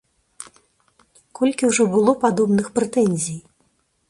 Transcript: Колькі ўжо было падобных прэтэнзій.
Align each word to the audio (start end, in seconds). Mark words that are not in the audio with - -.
Колькі 1.39 1.69
ўжо 1.73 1.85
было 1.97 2.17
падобных 2.25 2.67
прэтэнзій. 2.79 3.39